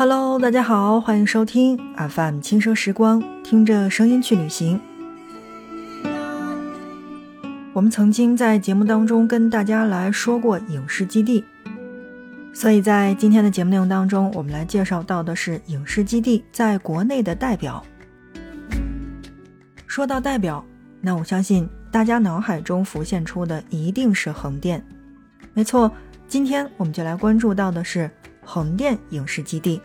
[0.00, 4.80] Hello，大家好，欢迎收听 FM 轻奢时光，听着声音去旅行。
[7.72, 11.44] 我们曾经在节目当中跟大家来说过影视基地，
[12.54, 17.84] 所以在今天的节目内容当中，我们来介绍到的是影视基地在国内的代表。
[19.88, 20.64] 说到代表，
[21.00, 24.80] 那我相信大家脑海中浮现出的一定是横店。
[25.54, 25.90] 没错，
[26.28, 28.08] 今天我们就来关注到的是。
[28.50, 29.78] 横店影视基地，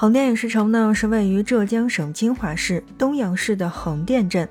[0.00, 4.48] 横店影视城呢是位于浙江省金华市东阳市的横店镇，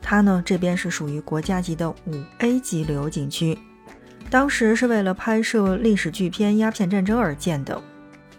[0.00, 3.56] 它呢这边是属于国家级的五 A 级旅游景区，
[4.28, 7.80] 当时是为了拍摄历史巨片《鸦片战争》而建的。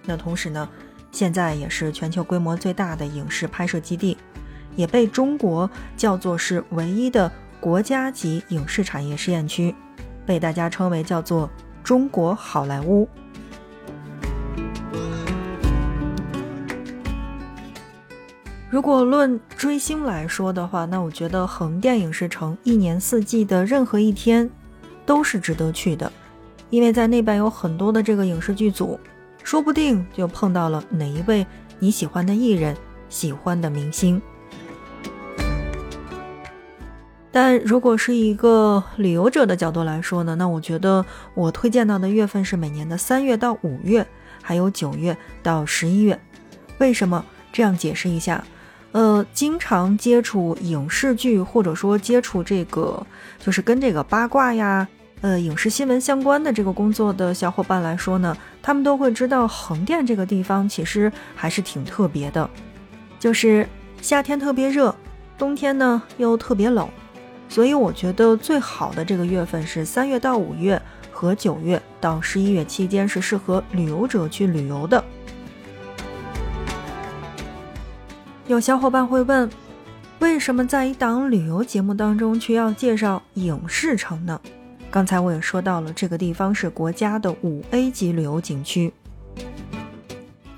[0.04, 0.68] 那同时呢，
[1.14, 4.18] 现在也是全球规模最大的影视拍摄基地，
[4.76, 7.32] 也被中国叫做是唯一的
[7.62, 9.74] 国家级影视产业试验区。
[10.26, 11.50] 被大家称为叫做
[11.82, 13.08] “中国好莱坞”。
[18.74, 24.50] 如果论追星来说的话，那我觉得横店影视城一年四季的任何一天
[25.06, 26.12] 都是值得去的，
[26.72, 29.00] 因为在那边有很多的这个影视剧组，
[29.44, 31.46] 说不定就碰到了哪一位
[31.78, 32.76] 你喜欢的艺人、
[33.10, 34.20] 喜欢的明星。
[37.32, 44.08] 但如果是一个旅游者的角度来说呢，那我觉得我推荐到的月份是每年的三月到五月，
[44.42, 46.20] 还有九月到十一月。
[46.80, 48.44] 为什么这样解释一下？
[48.94, 53.06] 呃，经常接触影视剧或者说接触这个
[53.40, 54.88] 就是跟这个八卦呀、
[55.22, 62.48] 呃影视新闻相关的这个工作的小伙伴来说呢，他们都会知道横店这个地方其实还是挺特别的，
[63.20, 63.68] 就是
[64.00, 64.96] 夏天特别热，
[65.40, 66.88] 冬天呢又特别冷。
[67.50, 70.80] 所以我觉得最好的这个月份是三月到五月
[71.12, 75.04] 和九月到十一月期间是适合旅游者去旅游的。
[78.48, 79.50] 有小伙伴会问，
[80.20, 84.40] 为什么在一档旅游节目当中却要介绍影视城呢？
[84.92, 88.94] 刚才我也说到了，这个地方是国家的五 A 级旅游景区。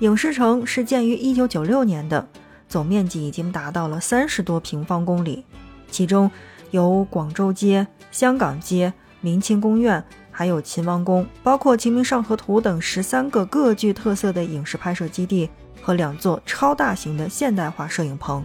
[0.00, 2.28] 影视城是建于一九九六年的，
[2.68, 5.44] 总面积已经达到了三十多平方公里，
[5.90, 6.30] 其中。
[6.72, 10.04] 有广州街、香港街、明清宫苑，
[10.38, 15.48] 还有秦王宫，包括《清明上河图》等十三个各具特色的影视拍摄基地
[15.80, 18.44] 和两座超大型的现代化摄影棚。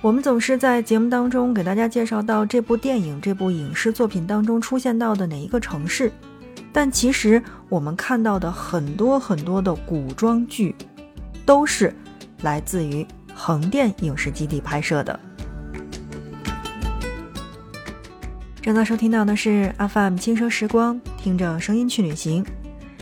[0.00, 6.10] 我们总是在节目当中给大家介绍到这部电影、这部影视作品当中出现到的哪一个城市，
[6.72, 10.74] 但其实我们看到的很多很多的古装剧，
[11.44, 11.94] 都是
[12.40, 15.20] 来自于横店影视基地拍摄的。
[18.66, 22.44] 正在收听到的是 FM 轻声时光，听着声音去旅行。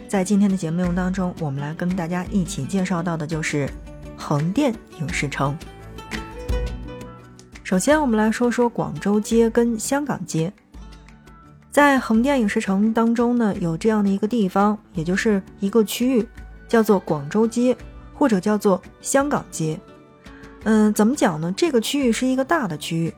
[0.07, 3.67] 在今天的节目内容当中，我们来跟大家一起介绍到的就是
[4.15, 5.57] 横店影视城。
[7.63, 10.53] 首先，我们来说说广州街跟香港街。
[11.71, 16.29] 在横店影视城当中呢，有这样的一个地方，也就是一个区域，
[16.69, 17.75] 叫做广州街，
[18.13, 19.81] 或者叫做香港街。
[20.65, 21.51] 嗯，怎么讲呢？
[21.57, 23.15] 这个区域是一个大的区域。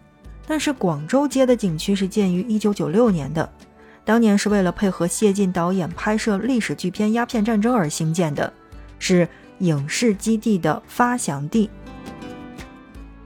[0.47, 3.51] 但是广州街的景区是建于一九九六年的，
[4.05, 8.53] 当年是为了配合谢晋导演拍摄历史巨片《鸦片战争》而兴建的，
[9.01, 11.69] 是影视基地的发祥地。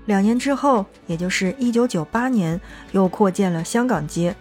[0.06, 2.58] 两年之后，也就是一九九八年，
[2.92, 4.34] 又扩建了香港街，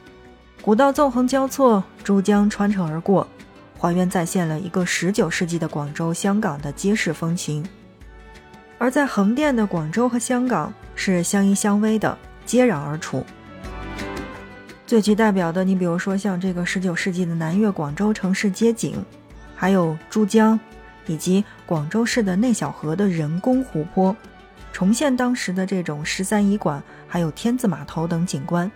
[0.62, 3.28] 古道纵横交错，珠江穿城而过，
[3.78, 7.64] 还原再现了一个十九世纪的广州、香港的街市风情。
[8.78, 12.18] 而在横店的广州和香港是相依相偎的。
[12.50, 13.24] 接壤而出，
[14.88, 18.96] 最具代表的，你比如说像这个十九世纪的南越广州城市街景，
[19.56, 20.60] 还有珠江，
[21.06, 24.16] 以及广州市的内小河的人工湖泊，
[24.74, 28.72] 重现当时的这种十三仪馆，还有天字码头等景观。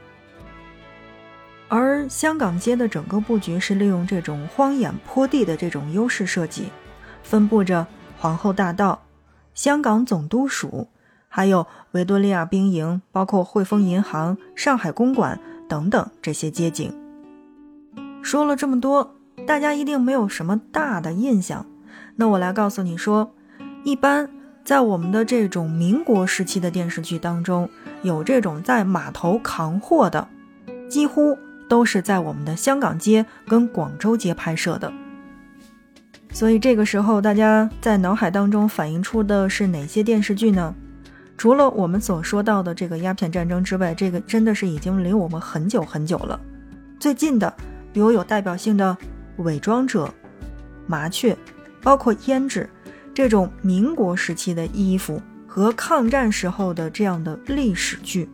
[1.67, 6.67] 而香港街的整个布局是利用这种荒野坡地的这种优势设计，
[7.23, 7.87] 分布着
[8.19, 9.03] 皇后大道、
[9.55, 10.87] 香港总督署。
[11.35, 16.93] 还有维多利亚兵营，包括汇丰银行、上海公馆等等这些街景。
[18.21, 19.15] 说了这么多，
[19.47, 21.65] 大家一定没有什么大的印象。
[22.17, 23.33] 那我来告诉你说，
[23.83, 24.29] 一般
[24.63, 27.67] 在我们的这种民国时期的电视剧当中，
[28.03, 30.27] 有这种在码头扛货的，
[30.87, 31.35] 几乎
[31.67, 34.93] 都是在我们的香港街跟广州街拍摄的。
[36.31, 40.75] 所以这个时候，大家在脑海当中反映出的是哪些电视剧呢？
[41.37, 46.39] 除了我们所说到的这个鸦片战争之外，这个真的是已经离我们很久很久了。
[46.99, 47.53] 最近的，
[47.91, 48.97] 比如有代表性的
[49.43, 50.13] 《伪装者、
[50.87, 51.35] 麻雀，
[51.81, 52.69] 包括胭脂
[53.13, 58.29] 这种民国时期的衣服和抗战时候的这样的历史剧，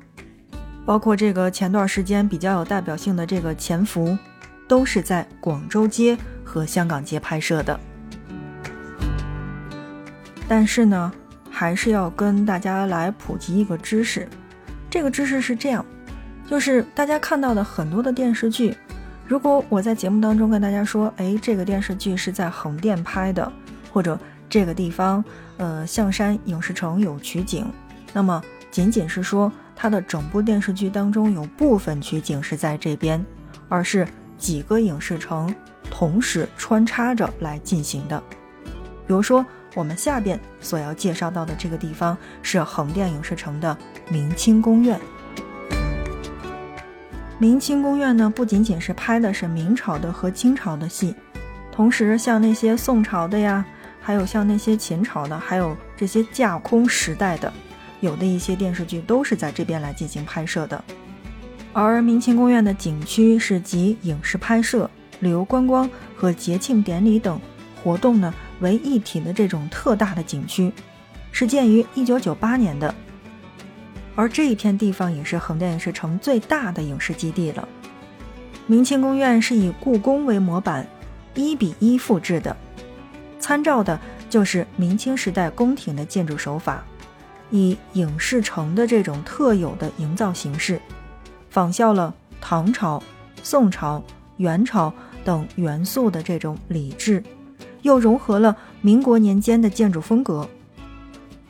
[0.85, 4.07] 包括这个前段时间比较有代表性的这个《潜伏》，
[4.67, 7.79] 都是在广州街和香港街拍摄的。
[10.47, 11.11] 但是呢，
[11.59, 14.25] 还是要跟大家来普及一个知识，
[14.89, 15.85] 这个知识是这样，
[16.47, 18.73] 就是大家看到的很多的电视剧，
[19.27, 23.51] 如果我在节目当中跟大家说，哎，这个电视剧是在横店拍的，
[23.91, 24.17] 或者
[24.49, 25.21] 这个地方，
[25.57, 27.69] 呃，象山影视城有取景，
[28.13, 28.41] 那么
[28.71, 33.21] 仅仅是说它的整部电视剧当中有部分取景是在这边，
[33.67, 34.07] 而是
[34.37, 35.53] 几个影视城
[35.91, 38.23] 同时穿插着来进行的，
[39.05, 39.45] 比如说。
[39.75, 43.77] 我们下边所要介绍到的这个地方是横店影视城的
[44.09, 44.99] 明清宫苑。
[47.37, 51.15] 明清宫苑呢，不仅仅是拍的是明朝的和清朝的戏，
[51.71, 53.63] 同时像那些宋朝的呀，
[54.01, 57.53] 还有像那些秦朝的，还有这些架空时代的，
[58.01, 60.83] 有的一些电视剧都是在这边来进行拍摄的。
[61.71, 64.89] 而明清宫苑的景区是集影视拍摄、
[65.19, 67.39] 旅游观光和节庆典礼等
[67.81, 68.33] 活动呢。
[68.59, 70.71] 为一体的这种特大的景区，
[71.31, 72.93] 是建于一九九八年的，
[74.15, 77.67] 而这一片地方也是横店影视城最大的影视基地了。
[78.67, 80.85] 明清宫苑是以故宫为模板，
[81.33, 82.55] 一比一复制的，
[83.39, 86.83] 参照的就是明清时代宫廷的建筑手法，
[87.49, 90.79] 以影视城的这种特有的营造形式，
[91.49, 93.01] 仿效了唐朝、
[93.41, 94.03] 宋朝、
[94.37, 97.23] 元朝等元素的这种礼制。
[97.81, 100.47] 又融合了民国年间的建筑风格，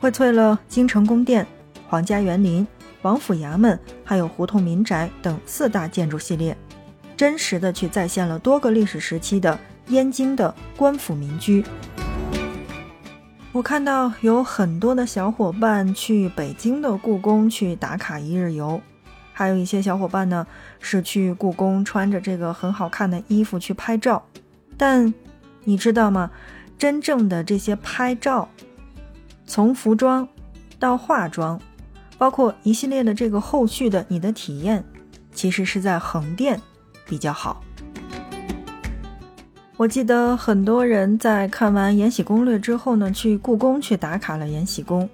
[0.00, 1.46] 荟萃了京城宫殿、
[1.88, 2.66] 皇家园林、
[3.02, 6.56] 王府衙门，还有胡同民宅等四大建筑系列，
[7.16, 11.64] 真实的去再现了多个历史时期的燕京的官府民居。
[13.52, 18.80] 我看到有很多的小伙伴去北京的故宫去打卡一日游，
[19.32, 20.46] 还有一些小伙伴呢
[20.78, 24.24] 是去故宫穿着这个很好看的衣服去拍照，
[24.76, 25.12] 但。
[25.64, 26.30] 你知道吗？
[26.78, 28.48] 真正的这些拍照，
[29.46, 30.26] 从服装
[30.78, 31.60] 到化妆，
[32.16, 34.82] 包括一系列的这个后续的你的体验，
[35.32, 36.58] 其实是在横店
[37.06, 37.62] 比较好。
[39.76, 45.08] 我记得很多人在看完《延禧攻略》之后呢，去故宫去打卡了延禧宫。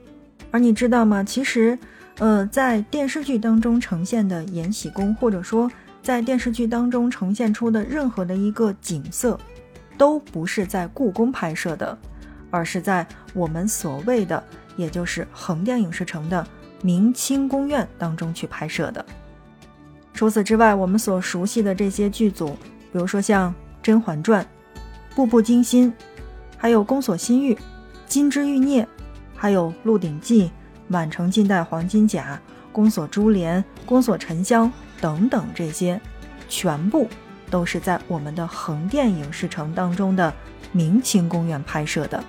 [0.50, 1.22] 而你知道吗？
[1.22, 1.78] 其实，
[2.18, 5.70] 呃，在电视剧当中呈现的延禧宫，或者说
[6.02, 9.38] 在电视剧当中呈现出的任何的一个景色。
[9.96, 11.96] 都不是在故宫拍摄的，
[12.50, 14.42] 而是在我们所谓的，
[14.76, 16.46] 也就是横店影视城的
[16.82, 19.04] 明清宫苑当中去拍摄的。
[20.12, 22.48] 除此之外，我们所熟悉的这些剧组，
[22.92, 23.50] 比如说像
[23.82, 24.42] 《甄嬛传》
[25.14, 25.92] 《步步惊心》，
[26.56, 27.54] 还有《宫锁心玉》
[28.06, 28.82] 《金枝玉孽》，
[29.34, 30.44] 还有《鹿鼎记》
[30.88, 32.34] 《满城尽带黄金甲》
[32.72, 34.66] 《宫锁珠帘》《宫锁沉香》
[35.00, 36.00] 等等，这些
[36.48, 37.08] 全部。
[37.50, 40.32] 都是在我们的横店影视城当中的
[40.72, 42.22] 明清宫苑拍摄的。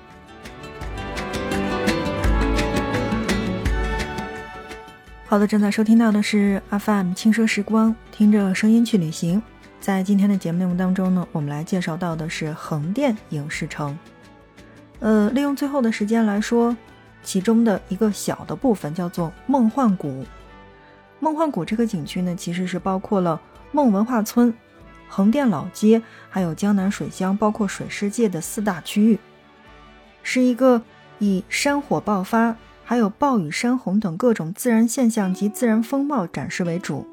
[5.26, 9.42] 好的，正在收听到的是 FM 轻奢时光，听着声音去旅行。
[9.82, 13.98] 在今天的节目内容当中呢，我们来介绍到的是横店影视城。
[15.00, 16.76] 呃，利用最后的时间来说，
[17.24, 20.26] 其中的一个小的部分叫做梦幻谷。
[21.20, 23.40] 梦幻谷这个景区呢，其实是包括了
[23.72, 24.54] 梦文化村。
[25.08, 29.20] 横店老街，还有江南水乡，包括水世界的四大区域，
[30.24, 30.82] 是一个
[31.20, 37.08] 以山火爆发、还有暴雨山洪等各种自然现象及自然风貌展示为主，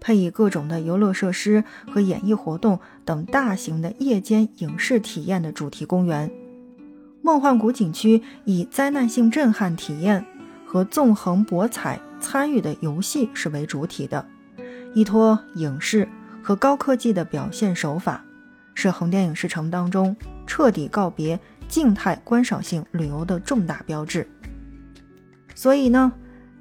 [0.00, 6.30] 配以各种的游乐设施和演艺活动等大型的夜间影视体验的主题公园。
[7.22, 10.24] 梦幻谷景区以灾难性震撼体验
[10.64, 14.24] 和纵横博彩参与的游戏是为主体的，
[14.94, 16.08] 依托影视。
[16.46, 18.24] 和高科技的表现手法，
[18.72, 20.14] 是横店影视城当中
[20.46, 21.36] 彻底告别
[21.66, 24.24] 静态观赏性旅游的重大标志。
[25.56, 26.12] 所以呢，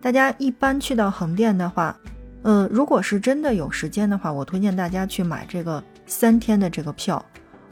[0.01, 1.96] 大家一般去到横店的话，
[2.42, 7.24] 呃，如果是真的有时间的话，我推荐大家去买这个三天的这个票。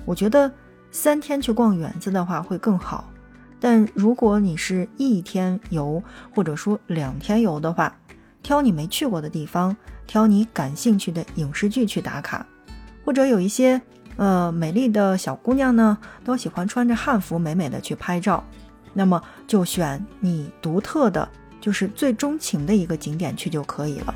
[0.06, 0.52] 我觉得
[0.92, 3.12] 三天去逛园子的话会更好。
[3.60, 6.04] 但如果你是一天游
[6.36, 7.98] 或者说两天游的话，
[8.44, 9.76] 挑你没去过的地方。
[10.06, 12.46] 挑你感兴趣的影视剧去打卡，
[13.06, 13.82] 或者有一些
[14.18, 18.44] 呃美丽的小姑娘呢，都喜欢穿着汉服美美的去拍照，
[18.94, 21.28] 那么就选你独特的，
[21.60, 24.14] 就是最钟情的一个景点去就可以了。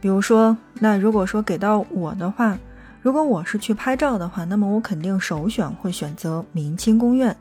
[0.00, 2.58] 比如说，那如果说给到我的话，
[3.00, 7.34] 如果我是去拍照的话，那么我肯定首选会选择明清宫苑，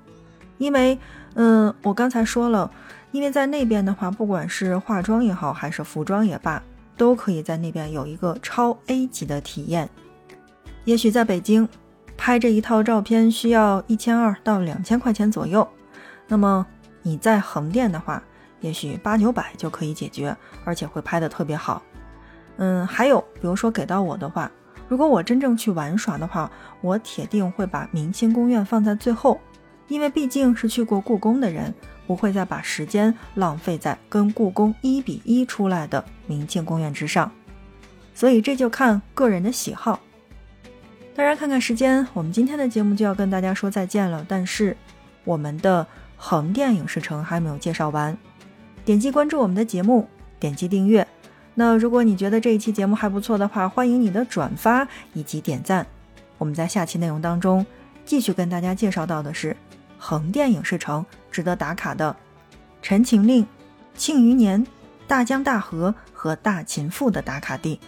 [0.57, 0.97] 因为，
[1.33, 2.71] 嗯，我刚才说了，
[3.11, 6.63] 因为在那边的话，不管是化妆也好，还是服装也罢，
[6.97, 9.89] 都可以在那边有一个超 A 级的体验。
[10.85, 11.67] 也许在北京
[12.17, 15.67] 拍这一套照片需要一千二到两千块钱左右，
[16.27, 16.65] 那么
[17.01, 18.21] 你在横店的话，
[18.61, 20.35] 也许八九百就可以解决，
[20.65, 21.81] 而且会拍的特别好。
[22.57, 24.51] 嗯，还有，比如说给到我的话。
[24.89, 29.39] 如果我真正去玩耍的话，我铁定会把明清宫苑放在最后，
[29.87, 31.73] 因为毕竟是去过故宫的人，
[32.07, 37.31] 不会再把时间浪费在跟故宫一比一出来的明清宫苑之上。
[38.13, 39.99] 所以这就看个人的喜好。
[41.15, 44.25] 当然，看看时间，我们今天的节目就要跟大家说再见了。
[44.27, 44.75] 但是，
[45.23, 45.85] 我们的
[46.17, 48.17] 横店影视城还没有介绍完，
[48.83, 50.07] 点击关注我们的节目，
[50.39, 51.07] 点击订阅。
[51.55, 55.85] 那如果你觉得这一期节目还不错的话，欢迎你的转发以及点赞。
[56.39, 57.63] 我们在下期内容当中
[58.05, 59.55] 继续跟大家介绍到的是
[60.05, 62.13] 横店影视城值得打卡的
[62.81, 63.41] 《陈情令》
[63.95, 64.61] 《庆余年》
[65.07, 67.79] 《大江大河》和《大秦赋》的打卡地。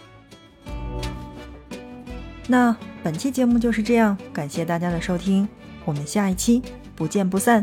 [2.46, 5.46] 那本期节目就是这样，感谢大家的收听，
[5.84, 6.62] 我们下一期
[6.94, 7.62] 不见不散。